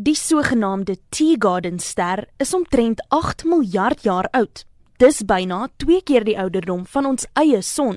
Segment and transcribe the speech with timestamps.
[0.00, 4.60] Die sogenaamde Teegarden ster is omtrent 8 miljard jaar oud.
[4.96, 7.96] Dis byna 2 keer die ouderdom van ons eie son.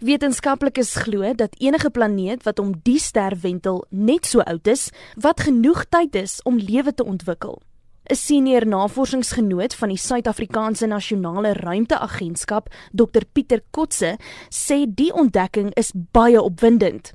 [0.00, 4.86] Wetenskaplikes glo dat enige planeet wat om die ster wentel net so oud is
[5.20, 7.60] wat genoeg tyd is om lewe te ontwikkel.
[8.08, 14.16] 'n Senior navorsingsgenoot van die Suid-Afrikaanse Nasionale Ruimteagentskap, Dr Pieter Kotse,
[14.48, 17.12] sê die ontdekking is baie opwindend.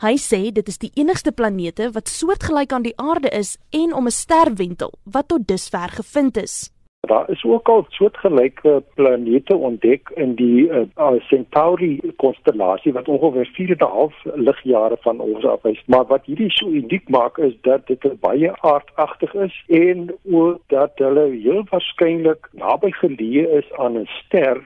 [0.00, 4.06] Hy sê dit is die enigste planete wat soortgelyk aan die aarde is en om
[4.06, 6.70] 'n ster wentel wat tot dusver gevind is.
[7.00, 14.34] Daar is ook al soortgelyke planete ontdek in die uh, Centauri konstellasie wat ongeveer 4.5
[14.34, 15.82] ligjare van ons af is.
[15.86, 20.92] Maar wat hierdie so uniek maak is dat dit baie aardagtig is en ook dat
[20.94, 24.60] hulle heel waarskynlik naby geleë is aan 'n ster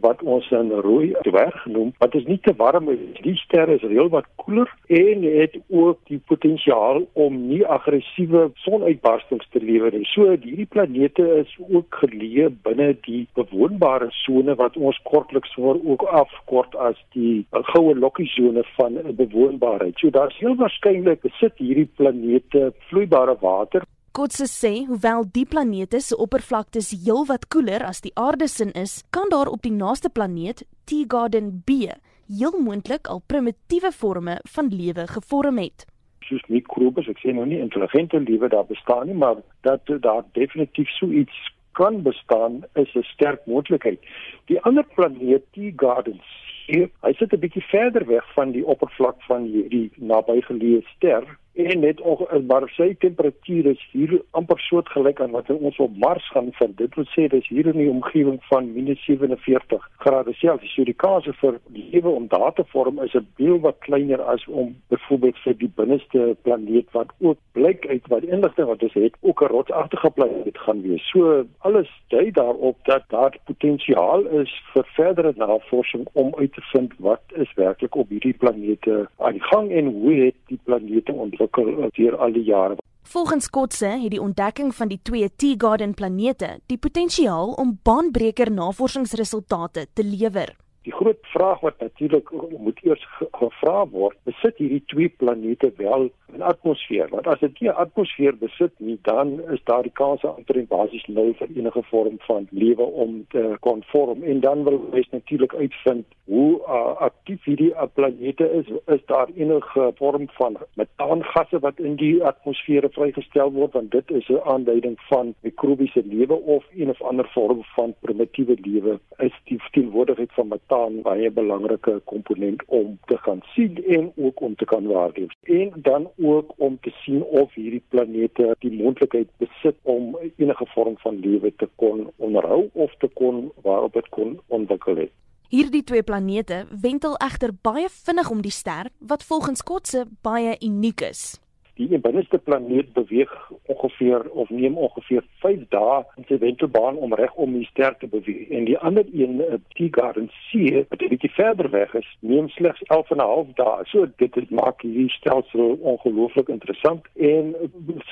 [0.00, 3.12] wat ons 'n rooi dwerg genoem, wat is nie te warm nie.
[3.22, 9.60] Die ster is heelwat koeler en het ook die potensiaal om nie aggressiewe sonuitbarstings te
[9.60, 10.04] lewer nie.
[10.04, 16.02] So hierdie planete is ook geleë binne die bewoonbare sone wat ons kortliks voor ook
[16.02, 19.98] afkort as die goue lokkie sone van bewoonbaarheid.
[19.98, 23.82] So daar's heel waarskynlik besit hierdie planete vloeibare water
[24.20, 29.30] Kotse sê hoewel die planete se oppervlaktes heelwat koeler as die aarde se is, kan
[29.32, 31.86] daar op die naaste planeet, Teegarden B,
[32.28, 35.86] heel moontlik al primitiewe forme van lewe gevorm het.
[36.28, 40.92] Soos mikrobes, ek sê nou nie intelligente lewe daar bestaan nie, maar dat daar definitief
[40.98, 41.40] so iets
[41.80, 44.04] kan bestaan is 'n sterk moontlikheid.
[44.52, 46.20] Die ander planeet, Teegarden
[46.68, 51.24] C, hy sit 'n bietjie verder weg van die oppervlak van hierdie nabygeleë ster
[51.64, 56.30] en net ook maar sy temperatuur is hier amper soortgelyk aan wat ons op Mars
[56.30, 56.76] gaan vind.
[56.78, 60.74] Dit wil sê dis hier in die omgewing van -47 grade Celsius.
[60.74, 64.46] So die kans vir lewe om daar te vorm is 'n baie wat kleiner as
[64.46, 69.14] om byvoorbeeld vir die binneste planeet wat ook blyk uit wat inligting wat ons het
[69.20, 71.08] ook 'n rotsagtige planeet gaan wees.
[71.10, 76.92] So alles dui daarop dat daar potensiaal is vir verdere navorsing om uit te vind
[76.98, 81.49] wat is werklik op hierdie planete aan die gang en hoe het die planete ontwikkel
[81.58, 82.76] ontwikkel deur al die jare.
[83.02, 89.86] Volgens Kotse het die ontdekking van die twee Teegarden planete die potensiaal om baanbreker navorsingsresultate
[89.92, 90.56] te lewer.
[90.82, 93.02] Die groot vraag wat natuurlik moet eers
[93.36, 97.08] gevra word, besit hierdie twee planete wel 'n atmosfeer?
[97.10, 101.06] Want as dit nie 'n atmosfeer besit nie, dan is daar die kans omtrent basies
[101.06, 104.22] nul vir enige vorm van lewe om te kon vorm.
[104.22, 108.66] En dan wil mens natuurlik uitvind hoe uh, aktief hierdie uh, planete is.
[108.86, 113.72] Is daar enige vorm van metaangasse wat in die atmosfeer vrygestel word?
[113.72, 118.56] Want dit is 'n aanduiding van mikrobiese lewe of een of ander vorm van primitiewe
[118.60, 118.98] lewe.
[119.18, 124.54] Is die teenwoordigheid van staan baie belangrike komponent om te gaan sien en ook om
[124.54, 125.34] te kan waardeer.
[125.42, 130.94] En dan ook om te sien of hierdie planete die moontlikheid besit om enige vorm
[131.02, 135.12] van lewe te kon onderhou of te kon waarop dit kon ontwikkel het.
[135.50, 141.00] Hierdie twee planete wentel egter baie vinnig om die ster wat volgens Kotse baie uniek
[141.00, 141.40] is.
[141.80, 147.32] Die binneste planeet beweeg ongeveer of neem ongeveer 5 dae in sy wentelbaan om reg
[147.40, 148.50] om die ster te beweeg.
[148.52, 152.82] En die ander een, eh, Teegarden C, wat 'n bietjie verder weg is, neem slegs
[152.82, 153.84] 11 en 'n half dae.
[153.86, 157.54] So dit maak hierdie stelsel ongelooflik interessant en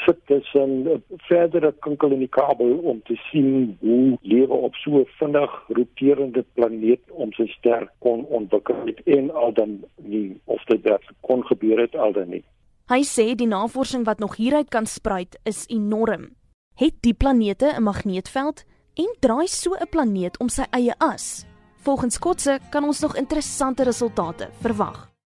[0.06, 4.99] sit dus 'n verdere kinkel in die kabel om te sien hoe lewe op so
[4.99, 11.00] 'n vinnig roterende planeet om sy ster kon ontwikkel en al dan nie of dit
[11.21, 12.45] kon gebeur het al dan nie.
[12.88, 16.31] Hy sê die navorsing wat nog hieruit kan spruit is enorm.
[16.81, 21.44] Het die planete 'n magneetveld en draai so 'n planeet om sy eie as?
[21.76, 25.18] Volgens Kotse kan ons nog interessante resultate verwag.